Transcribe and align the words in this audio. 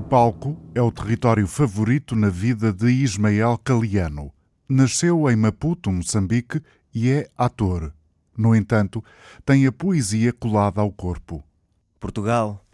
palco 0.00 0.56
é 0.74 0.80
o 0.80 0.90
território 0.90 1.46
favorito 1.46 2.16
na 2.16 2.30
vida 2.30 2.72
de 2.72 2.88
Ismael 2.88 3.58
Caliano. 3.58 4.32
Nasceu 4.68 5.28
em 5.28 5.36
Maputo, 5.36 5.90
Moçambique, 5.90 6.62
e 6.94 7.10
é 7.10 7.28
ator. 7.36 7.92
No 8.36 8.56
entanto, 8.56 9.04
tem 9.44 9.66
a 9.66 9.72
poesia 9.72 10.32
colada 10.32 10.80
ao 10.80 10.90
corpo. 10.90 11.44
Portugal. 12.00 12.64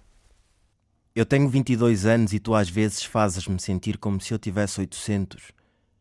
Eu 1.15 1.27
tenho 1.27 1.49
22 1.49 2.07
anos 2.07 2.33
e 2.33 2.39
tu 2.39 2.55
às 2.55 2.69
vezes 2.69 3.03
fazes-me 3.03 3.59
sentir 3.59 3.99
como 3.99 4.21
se 4.21 4.33
eu 4.33 4.39
tivesse 4.39 4.79
800. 4.79 5.51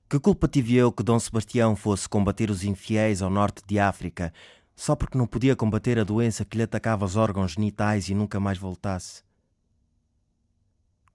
Que 0.07 0.20
culpa 0.20 0.47
tive 0.47 0.75
eu 0.75 0.91
que 0.91 1.03
Dom 1.03 1.20
Sebastião 1.20 1.75
fosse 1.75 2.07
combater 2.07 2.52
os 2.52 2.63
infiéis 2.63 3.21
ao 3.21 3.29
norte 3.29 3.63
de 3.67 3.79
África, 3.79 4.31
só 4.75 4.95
porque 4.95 5.17
não 5.17 5.25
podia 5.25 5.55
combater 5.55 5.97
a 5.97 6.03
doença 6.03 6.45
que 6.45 6.57
lhe 6.57 6.63
atacava 6.63 7.05
os 7.05 7.15
órgãos 7.15 7.53
genitais 7.53 8.07
e 8.07 8.13
nunca 8.13 8.39
mais 8.39 8.57
voltasse? 8.57 9.27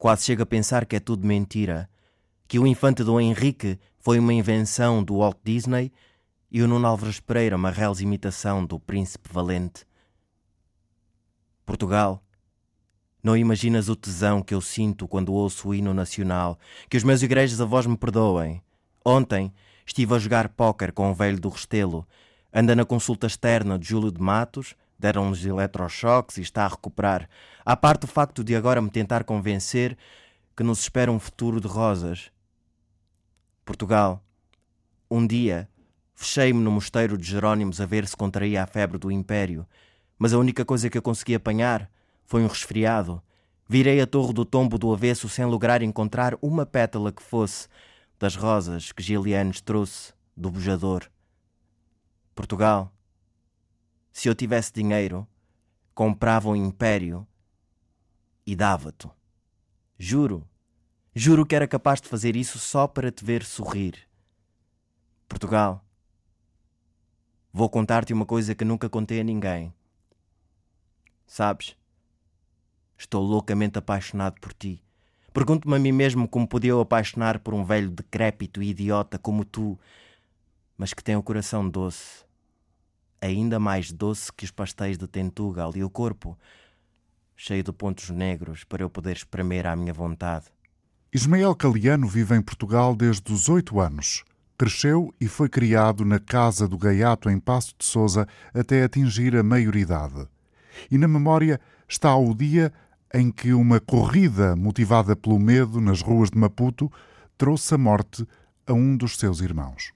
Quase 0.02 0.24
chego 0.24 0.42
a 0.42 0.46
pensar 0.46 0.84
que 0.84 0.96
é 0.96 0.98
tudo 0.98 1.24
mentira, 1.24 1.88
que 2.48 2.58
o 2.58 2.66
infante 2.66 3.04
Dom 3.04 3.20
Henrique 3.20 3.78
foi 4.00 4.18
uma 4.18 4.34
invenção 4.34 5.00
do 5.00 5.18
Walt 5.18 5.36
Disney 5.44 5.92
e 6.50 6.60
o 6.60 6.66
Nuno 6.66 6.88
Álvares 6.88 7.20
Pereira 7.20 7.54
uma 7.54 7.70
reles 7.70 8.00
imitação 8.00 8.66
do 8.66 8.80
Príncipe 8.80 9.28
Valente. 9.32 9.86
Portugal, 11.64 12.20
não 13.22 13.36
imaginas 13.36 13.88
o 13.88 13.94
tesão 13.94 14.42
que 14.42 14.52
eu 14.52 14.60
sinto 14.60 15.06
quando 15.06 15.32
ouço 15.32 15.68
o 15.68 15.72
hino 15.72 15.94
nacional, 15.94 16.58
que 16.90 16.96
os 16.96 17.04
meus 17.04 17.22
igrejas 17.22 17.60
avós 17.60 17.86
me 17.86 17.96
perdoem. 17.96 18.60
Ontem 19.06 19.54
estive 19.86 20.16
a 20.16 20.18
jogar 20.18 20.48
póquer 20.48 20.90
com 20.90 21.12
o 21.12 21.14
velho 21.14 21.38
do 21.38 21.48
Restelo, 21.48 22.04
anda 22.52 22.74
na 22.74 22.84
consulta 22.84 23.28
externa 23.28 23.78
de 23.78 23.86
Júlio 23.86 24.10
de 24.10 24.20
Matos, 24.20 24.74
deram-nos 25.02 25.44
eletrochoques 25.44 26.38
e 26.38 26.42
está 26.42 26.64
a 26.64 26.68
recuperar. 26.68 27.28
À 27.64 27.76
parte 27.76 28.04
o 28.04 28.06
facto 28.06 28.44
de 28.44 28.54
agora 28.54 28.80
me 28.80 28.88
tentar 28.88 29.24
convencer 29.24 29.98
que 30.56 30.62
nos 30.62 30.78
espera 30.78 31.10
um 31.10 31.18
futuro 31.18 31.60
de 31.60 31.66
rosas. 31.66 32.30
Portugal, 33.64 34.24
um 35.10 35.26
dia 35.26 35.68
fechei-me 36.14 36.62
no 36.62 36.70
mosteiro 36.70 37.18
de 37.18 37.24
Jerónimos 37.24 37.80
a 37.80 37.86
ver 37.86 38.06
se 38.06 38.16
contraía 38.16 38.62
a 38.62 38.66
febre 38.66 38.96
do 38.96 39.10
Império, 39.10 39.66
mas 40.16 40.32
a 40.32 40.38
única 40.38 40.64
coisa 40.64 40.88
que 40.88 40.96
eu 40.96 41.02
consegui 41.02 41.34
apanhar 41.34 41.90
foi 42.24 42.44
um 42.44 42.46
resfriado. 42.46 43.20
Virei 43.68 44.00
a 44.00 44.06
torre 44.06 44.32
do 44.32 44.44
tombo 44.44 44.78
do 44.78 44.92
avesso 44.92 45.28
sem 45.28 45.44
lograr 45.44 45.82
encontrar 45.82 46.36
uma 46.40 46.64
pétala 46.64 47.10
que 47.10 47.22
fosse 47.22 47.66
das 48.20 48.36
rosas 48.36 48.92
que 48.92 49.02
Gilianes 49.02 49.60
trouxe 49.60 50.12
do 50.36 50.48
bujador. 50.48 51.10
Portugal, 52.36 52.92
se 54.12 54.28
eu 54.28 54.34
tivesse 54.34 54.72
dinheiro, 54.72 55.26
comprava 55.94 56.50
um 56.50 56.56
império 56.56 57.26
e 58.46 58.54
dava-te. 58.54 59.08
Juro, 59.98 60.46
juro 61.14 61.46
que 61.46 61.54
era 61.54 61.66
capaz 61.66 62.00
de 62.00 62.08
fazer 62.08 62.36
isso 62.36 62.58
só 62.58 62.86
para 62.86 63.10
te 63.10 63.24
ver 63.24 63.42
sorrir. 63.42 64.06
Portugal, 65.26 65.82
vou 67.52 67.70
contar-te 67.70 68.12
uma 68.12 68.26
coisa 68.26 68.54
que 68.54 68.64
nunca 68.64 68.88
contei 68.88 69.20
a 69.20 69.24
ninguém. 69.24 69.72
Sabes, 71.26 71.74
estou 72.98 73.22
loucamente 73.24 73.78
apaixonado 73.78 74.38
por 74.40 74.52
ti. 74.52 74.84
Pergunto-me 75.32 75.76
a 75.76 75.78
mim 75.78 75.92
mesmo 75.92 76.28
como 76.28 76.46
podia 76.46 76.72
eu 76.72 76.80
apaixonar 76.80 77.38
por 77.38 77.54
um 77.54 77.64
velho 77.64 77.90
decrépito 77.90 78.62
e 78.62 78.68
idiota 78.68 79.18
como 79.18 79.46
tu, 79.46 79.78
mas 80.76 80.92
que 80.92 81.02
tem 81.02 81.16
o 81.16 81.22
coração 81.22 81.66
doce 81.66 82.30
ainda 83.22 83.58
mais 83.60 83.92
doce 83.92 84.32
que 84.32 84.44
os 84.44 84.50
pastéis 84.50 84.98
de 84.98 85.06
Tentugal 85.06 85.72
e 85.76 85.84
o 85.84 85.88
corpo 85.88 86.36
cheio 87.36 87.62
de 87.62 87.72
pontos 87.72 88.10
negros 88.10 88.64
para 88.64 88.82
eu 88.82 88.90
poder 88.90 89.16
espremer 89.16 89.66
à 89.66 89.74
minha 89.74 89.92
vontade. 89.92 90.46
Ismael 91.12 91.54
Caliano 91.54 92.06
vive 92.06 92.36
em 92.36 92.42
Portugal 92.42 92.94
desde 92.94 93.32
os 93.32 93.48
oito 93.48 93.80
anos. 93.80 94.24
Cresceu 94.58 95.12
e 95.20 95.28
foi 95.28 95.48
criado 95.48 96.04
na 96.04 96.18
casa 96.18 96.68
do 96.68 96.78
Gaiato 96.78 97.30
em 97.30 97.38
Passo 97.38 97.74
de 97.78 97.84
Souza 97.84 98.26
até 98.52 98.84
atingir 98.84 99.36
a 99.36 99.42
maioridade. 99.42 100.26
E 100.90 100.98
na 100.98 101.08
memória 101.08 101.60
está 101.88 102.14
o 102.16 102.34
dia 102.34 102.72
em 103.12 103.30
que 103.30 103.52
uma 103.52 103.80
corrida 103.80 104.56
motivada 104.56 105.14
pelo 105.14 105.38
medo 105.38 105.80
nas 105.80 106.00
ruas 106.00 106.30
de 106.30 106.38
Maputo 106.38 106.90
trouxe 107.36 107.74
a 107.74 107.78
morte 107.78 108.26
a 108.66 108.72
um 108.72 108.96
dos 108.96 109.18
seus 109.18 109.40
irmãos 109.40 109.92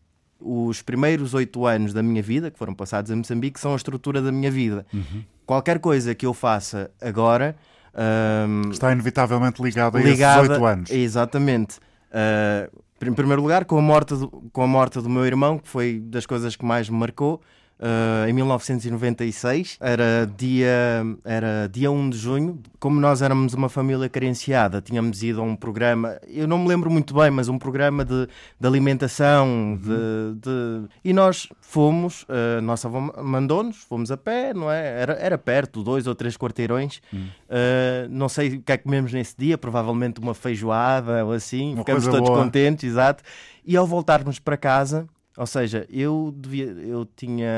os 0.47 0.83
primeiros 0.83 1.35
oito 1.35 1.67
anos 1.67 1.93
da 1.93 2.03
minha 2.03 2.23
vida, 2.23 2.51
que 2.51 2.59
foram 2.59 2.75
passados 2.75 3.11
em 3.11 3.17
Moçambique, 3.17 3.59
são 3.59 3.73
a 3.73 3.77
estrutura 3.77 4.23
da 4.23 4.31
minha 4.31 4.51
vida. 4.51 4.87
Uhum. 4.93 5.25
Qualquer 5.45 5.79
coisa 5.79 6.15
que 6.15 6.25
eu 6.25 6.33
faça 6.33 6.91
agora. 7.01 7.57
Um, 7.95 8.71
Está 8.71 8.93
inevitavelmente 8.93 9.63
ligado 9.63 9.97
a 9.97 10.01
ligada, 10.01 10.43
esses 10.43 10.51
oito 10.51 10.65
anos. 10.65 10.91
Exatamente. 10.91 11.79
Uh, 12.11 12.83
em 13.05 13.13
primeiro 13.13 13.43
lugar, 13.43 13.65
com 13.65 13.79
a, 13.79 13.83
morte 13.83 14.15
do, 14.15 14.29
com 14.53 14.63
a 14.63 14.67
morte 14.67 15.01
do 15.01 15.09
meu 15.09 15.27
irmão, 15.27 15.59
que 15.59 15.69
foi 15.69 16.01
das 16.01 16.25
coisas 16.25 16.57
que 16.57 16.65
mais 16.65 16.89
me 16.89 16.97
marcou. 16.97 17.41
Uh, 17.79 18.27
em 18.27 18.33
1996, 18.33 19.77
era 19.81 20.27
dia, 20.39 21.05
era 21.23 21.69
dia 21.71 21.91
1 21.91 22.11
de 22.11 22.17
junho. 22.17 22.59
Como 22.79 22.99
nós 22.99 23.21
éramos 23.21 23.53
uma 23.53 23.69
família 23.69 24.09
carenciada, 24.09 24.81
tínhamos 24.81 25.23
ido 25.23 25.43
a 25.43 25.45
um 25.45 25.55
programa, 25.55 26.19
eu 26.27 26.49
não 26.49 26.59
me 26.59 26.69
lembro 26.69 26.91
muito 26.91 27.13
bem, 27.13 27.31
mas 27.31 27.49
um 27.49 27.59
programa 27.59 28.03
de, 28.03 28.29
de 28.59 28.67
alimentação. 28.67 29.47
Uhum. 29.47 29.77
De, 29.77 30.41
de, 30.41 30.89
E 31.05 31.13
nós 31.13 31.49
fomos, 31.61 32.23
uh, 32.23 32.63
nossa 32.63 32.89
avó 32.89 33.13
mandou-nos, 33.23 33.77
fomos 33.77 34.11
a 34.11 34.17
pé, 34.17 34.55
não 34.55 34.71
é? 34.71 35.03
Era, 35.03 35.13
era 35.15 35.39
perto, 35.39 35.83
dois 35.83 36.07
ou 36.07 36.15
três 36.15 36.35
quarteirões. 36.35 37.03
Uhum. 37.13 37.27
Uh, 37.27 38.09
não 38.09 38.29
sei 38.29 38.57
o 38.57 38.63
que 38.63 38.73
é 38.73 38.79
que 38.79 38.85
comemos 38.85 39.13
nesse 39.13 39.35
dia, 39.37 39.59
provavelmente 39.59 40.19
uma 40.19 40.33
feijoada 40.33 41.27
ou 41.27 41.33
assim. 41.33 41.75
Uma 41.75 41.79
Ficamos 41.79 42.07
todos 42.07 42.29
boa. 42.29 42.43
contentes, 42.43 42.85
exato. 42.85 43.23
E 43.67 43.77
ao 43.77 43.87
voltarmos 43.87 44.39
para 44.39 44.57
casa 44.57 45.07
ou 45.37 45.47
seja, 45.47 45.87
eu, 45.91 46.35
devia, 46.37 46.65
eu 46.65 47.07
tinha 47.17 47.51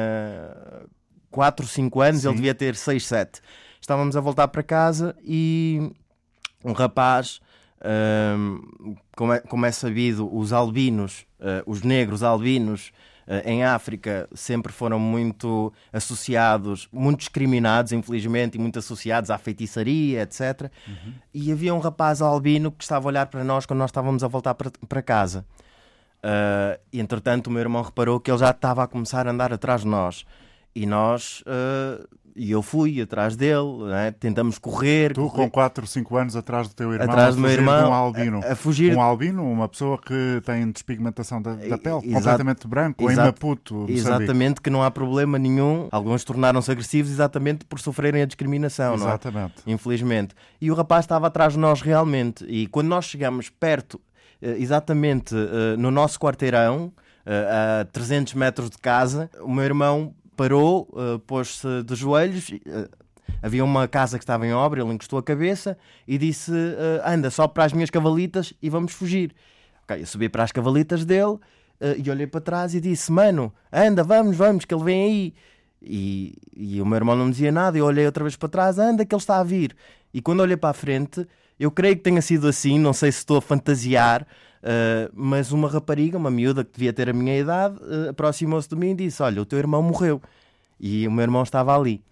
4, 1.31 1.67
5 1.67 2.01
anos, 2.01 2.23
Sim. 2.23 2.29
ele 2.29 2.37
devia 2.37 2.55
ter 2.55 2.75
6, 2.75 3.07
7. 3.07 3.41
Estávamos 3.81 4.17
a 4.17 4.21
voltar 4.21 4.49
para 4.49 4.63
casa 4.63 5.15
e 5.25 5.93
um 6.65 6.73
rapaz, 6.73 7.41
um, 8.37 8.97
como, 9.17 9.33
é, 9.33 9.41
como, 9.41 9.67
é, 9.67 9.71
sabido, 9.71 10.35
os 10.35 10.53
albinos, 10.53 11.27
uh, 11.41 11.63
os 11.71 11.83
negros 11.83 12.23
albinos 12.23 12.91
uh, 13.27 13.49
em 13.49 13.65
África 13.65 14.29
sempre 14.35 14.73
foram 14.73 14.99
muito 14.99 15.73
associados, 15.93 16.89
muito 16.93 17.21
discriminados, 17.21 17.93
infelizmente, 17.93 18.57
e 18.57 18.59
muito 18.59 18.81
associados 18.81 19.31
à 19.31 19.39
feitiçaria, 19.39 20.23
etc. 20.23 20.71
Uhum. 20.87 21.15
E 21.33 21.53
havia 21.53 21.73
um 21.73 21.79
rapaz 21.79 22.21
albino 22.21 22.73
que 22.73 22.83
estava 22.83 23.07
a 23.07 23.11
olhar 23.11 23.27
para 23.27 23.45
nós 23.45 23.65
quando 23.65 23.79
nós 23.79 23.91
estávamos 23.91 24.25
a 24.25 24.29
voltar 24.29 24.55
para, 24.55 24.71
para 24.89 25.03
casa. 25.03 25.47
Uh, 26.19 26.79
e 26.93 27.01
entretanto, 27.01 27.47
o 27.47 27.51
meu 27.51 27.61
irmão 27.61 27.83
reparou 27.83 28.19
que 28.19 28.31
ele 28.31 28.39
já 28.39 28.51
estava 28.51 28.83
a 28.83 28.87
começar 28.87 29.27
a 29.27 29.31
andar 29.31 29.53
atrás 29.53 29.83
de 29.83 29.87
nós. 29.87 30.25
E 30.75 30.87
nós, 30.87 31.43
uh, 31.43 32.07
e 32.39 32.53
eu 32.53 32.63
fui 32.63 33.01
atrás 33.01 33.35
dele, 33.35 33.85
né? 33.89 34.13
tentamos 34.13 34.59
correr. 34.59 35.13
Tu, 35.13 35.21
correr. 35.29 35.45
com 35.45 35.51
4, 35.51 35.87
5 35.87 36.17
anos, 36.17 36.37
atrás 36.37 36.69
do 36.69 36.75
teu 36.75 36.93
irmão, 36.93 37.11
atrás 37.11 37.35
do 37.35 37.41
meu 37.41 37.51
irmão, 37.51 37.91
um 37.91 37.93
albino. 37.93 38.41
A, 38.45 38.53
a, 38.53 38.57
fugir. 38.57 38.97
Um 38.97 39.01
albino, 39.01 39.45
uma 39.45 39.69
pessoa 39.69 39.99
que 39.99 40.41
tem 40.45 40.71
despigmentação 40.71 41.43
da, 41.43 41.55
da 41.55 41.77
pele, 41.77 41.97
Exato. 41.97 42.13
completamente 42.13 42.69
branco, 42.69 43.03
Exato. 43.11 43.21
em 43.21 43.25
Maputo. 43.25 43.87
Exatamente, 43.89 44.61
que 44.61 44.71
não 44.71 44.83
há 44.83 44.91
problema 44.91 45.37
nenhum. 45.39 45.89
Alguns 45.91 46.23
tornaram-se 46.23 46.71
agressivos 46.71 47.11
exatamente 47.11 47.65
por 47.65 47.81
sofrerem 47.81 48.23
a 48.23 48.27
discriminação, 48.27 48.95
Exatamente. 48.95 49.55
Não 49.67 49.73
é? 49.73 49.75
Infelizmente. 49.75 50.35
E 50.61 50.71
o 50.71 50.75
rapaz 50.75 51.05
estava 51.05 51.27
atrás 51.27 51.55
de 51.55 51.59
nós 51.59 51.83
realmente. 51.83 52.45
E 52.45 52.69
quando 52.69 52.87
nós 52.87 53.07
chegamos 53.07 53.51
perto 53.51 54.01
exatamente 54.41 55.35
eh, 55.35 55.77
no 55.77 55.91
nosso 55.91 56.19
quarteirão, 56.19 56.93
eh, 57.27 57.81
a 57.81 57.85
300 57.85 58.35
metros 58.35 58.71
de 58.71 58.79
casa, 58.79 59.31
o 59.41 59.53
meu 59.53 59.65
irmão 59.65 60.15
parou, 60.37 60.89
pôs-se 61.27 61.83
de 61.83 61.97
joelhos. 61.97 62.51
Havia 63.43 63.65
uma 63.65 63.89
casa 63.89 64.19
que 64.19 64.23
estava 64.23 64.47
em 64.47 64.53
obra, 64.53 64.81
ele 64.81 64.93
encostou 64.93 65.19
a 65.19 65.23
cabeça 65.23 65.77
e 66.07 66.17
disse: 66.17 66.53
Anda, 67.05 67.29
só 67.29 67.49
para 67.49 67.65
as 67.65 67.73
minhas 67.73 67.91
cavalitas 67.91 68.55
e 68.63 68.71
vamos 68.71 68.93
fugir. 68.93 69.35
Okay, 69.83 70.03
eu 70.03 70.07
subi 70.07 70.29
para 70.29 70.45
as 70.45 70.53
cavalitas 70.53 71.05
dele 71.05 71.39
e 72.01 72.09
olhei 72.09 72.29
para 72.29 72.41
trás 72.41 72.73
e 72.73 72.81
disse: 72.81 73.11
Mano, 73.11 73.53
anda, 73.73 74.05
vamos, 74.05 74.37
vamos, 74.37 74.65
que 74.65 74.73
ele 74.73 74.85
vem 74.85 75.05
aí. 75.05 75.35
E, 75.83 76.35
e 76.57 76.81
o 76.81 76.87
meu 76.87 76.97
irmão 76.97 77.17
não 77.17 77.31
dizia 77.31 77.51
nada. 77.51 77.77
Eu 77.77 77.85
olhei 77.87 78.07
outra 78.07 78.23
vez 78.23 78.37
para 78.37 78.49
trás: 78.49 78.79
Anda, 78.79 79.05
que 79.05 79.13
ele 79.13 79.21
está 79.21 79.39
a 79.41 79.45
vir. 79.45 79.75
E 80.13 80.21
quando 80.21 80.41
olhei 80.41 80.57
para 80.57 80.71
a 80.71 80.75
frente, 80.75 81.27
eu 81.59 81.71
creio 81.71 81.97
que 81.97 82.03
tenha 82.03 82.23
sido 82.23 82.47
assim, 82.47 82.79
não 82.79 82.93
sei 82.93 83.11
se 83.11 83.19
estou 83.19 83.39
a 83.39 83.43
fantasiar, 83.43 84.23
uh, 84.23 85.11
mas 85.13 85.53
uma 85.53 85.69
rapariga, 85.69 86.17
uma 86.17 86.31
miúda 86.31 86.65
que 86.65 86.73
devia 86.73 86.93
ter 86.93 87.09
a 87.09 87.13
minha 87.13 87.37
idade, 87.37 87.77
uh, 87.83 88.11
aproximou-se 88.11 88.69
de 88.69 88.77
mim 88.77 88.91
e 88.91 88.95
disse: 88.95 89.23
Olha, 89.23 89.43
o 89.43 89.47
teu 89.47 89.59
irmão 89.59 89.83
morreu. 89.83 90.23
E 90.79 91.07
o 91.09 91.11
meu 91.11 91.23
irmão 91.23 91.43
estava 91.43 91.77
ali. 91.77 92.03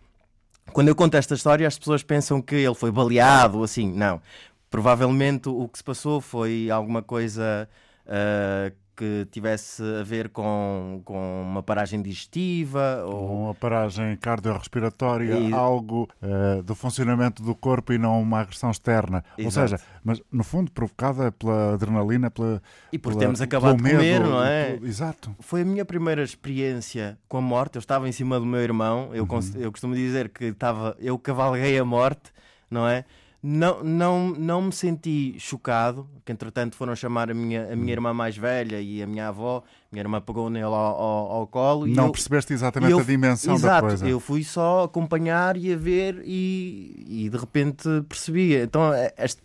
Quando 0.73 0.89
eu 0.89 0.97
conto 0.97 1.17
esta 1.17 1.35
história, 1.35 1.67
as 1.67 1.79
pessoas 1.79 2.03
pensam 2.03 2.43
que 2.43 2.57
ele 2.57 2.75
foi 2.75 2.91
baleado 2.91 3.63
assim. 3.63 3.93
Não. 3.93 4.21
Provavelmente 4.69 5.49
o 5.49 5.69
que 5.69 5.79
se 5.79 5.85
passou 5.85 6.21
foi 6.21 6.69
alguma 6.71 7.01
coisa 7.03 7.69
uh, 8.07 8.75
que 8.97 9.27
tivesse 9.31 9.83
a 10.01 10.03
ver 10.03 10.31
com, 10.31 11.03
com 11.05 11.43
uma 11.43 11.63
paragem 11.63 12.01
digestiva 12.01 13.05
ou 13.05 13.45
uma 13.45 13.55
paragem 13.55 14.17
cardiorrespiratória, 14.17 15.39
e... 15.39 15.53
algo 15.53 16.09
uh, 16.23 16.63
do 16.63 16.75
funcionamento 16.75 17.43
do 17.43 17.55
corpo 17.55 17.93
e 17.93 17.99
não 17.99 18.21
uma 18.21 18.41
agressão 18.41 18.71
externa. 18.71 19.23
Exato. 19.37 19.45
Ou 19.45 19.51
seja, 19.51 19.81
mas 20.03 20.23
no 20.33 20.43
fundo 20.43 20.71
provocada 20.71 21.31
pela 21.33 21.75
adrenalina, 21.75 22.31
pela 22.31 22.63
e 22.93 22.99
por 22.99 23.11
pela, 23.11 23.21
termos 23.21 23.41
acabado 23.41 23.77
de 23.77 23.83
comer, 23.83 24.21
não 24.21 24.43
é? 24.43 24.79
Exato. 24.83 25.37
Foi 25.41 25.61
a 25.61 25.65
minha 25.65 25.85
primeira 25.85 26.23
experiência 26.23 27.19
com 27.29 27.37
a 27.37 27.41
morte. 27.43 27.77
Eu 27.77 27.81
estava 27.81 28.09
em 28.09 28.13
cima 28.13 28.41
do 28.41 28.47
meu 28.47 28.61
irmão. 28.61 29.11
Eu, 29.13 29.25
uhum. 29.25 29.41
eu 29.57 29.71
costumo 29.71 29.95
dizer 29.95 30.31
que 30.31 30.47
estava, 30.47 30.97
eu 30.99 31.19
cavalguei 31.19 31.79
a 31.79 31.85
morte, 31.85 32.33
não 32.71 32.89
é? 32.89 33.05
Não, 33.49 33.85
não, 33.85 34.31
não 34.31 34.63
me 34.63 34.73
senti 34.73 35.37
chocado, 35.39 36.09
que 36.25 36.33
entretanto 36.33 36.75
foram 36.75 36.97
chamar 36.97 37.31
a 37.31 37.35
minha, 37.35 37.73
a 37.73 37.77
minha 37.77 37.93
irmã 37.93 38.13
mais 38.13 38.37
velha 38.37 38.81
e 38.81 39.01
a 39.01 39.07
minha 39.07 39.29
avó, 39.29 39.63
minha 39.93 40.03
irmã 40.03 40.21
pegou 40.21 40.51
nele 40.51 40.65
ao, 40.65 40.75
ao, 40.75 41.33
ao 41.33 41.47
colo. 41.47 41.87
Não 41.87 42.07
eu, 42.07 42.13
percebeste 42.13 42.53
exatamente 42.53 42.91
eu, 42.91 42.99
a 42.99 43.05
dimensão 43.05 43.55
exato, 43.55 43.83
da 43.83 43.89
coisa. 43.89 44.09
Eu 44.09 44.19
fui 44.19 44.43
só 44.43 44.83
acompanhar 44.83 45.57
e 45.57 45.73
a 45.73 45.77
ver 45.77 46.21
e, 46.25 47.05
e 47.07 47.31
de 47.31 47.37
repente 47.37 47.89
percebi. 48.09 48.57
Então 48.57 48.93
é, 48.93 49.15
este, 49.17 49.41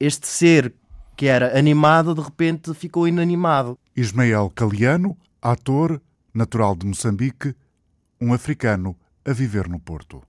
este 0.00 0.26
ser 0.26 0.74
que 1.16 1.26
era 1.26 1.56
animado, 1.56 2.16
de 2.16 2.22
repente 2.22 2.74
ficou 2.74 3.06
inanimado. 3.06 3.78
Ismael 3.96 4.50
Caliano, 4.56 5.16
ator, 5.40 6.02
natural 6.34 6.74
de 6.74 6.84
Moçambique, 6.84 7.54
um 8.20 8.34
africano 8.34 8.96
a 9.24 9.32
viver 9.32 9.68
no 9.68 9.78
Porto. 9.78 10.20